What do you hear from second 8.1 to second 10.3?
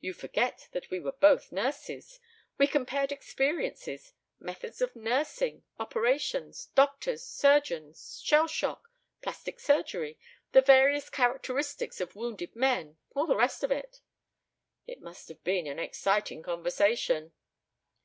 shell shock, plastic surgery,